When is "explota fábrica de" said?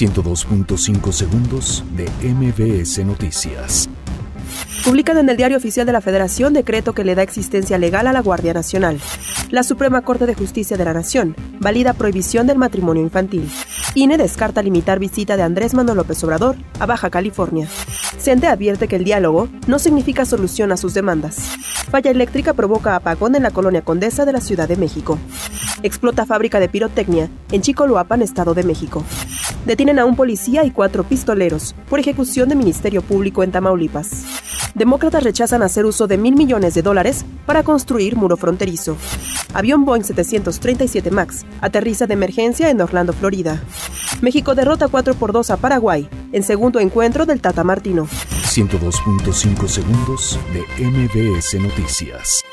25.82-26.70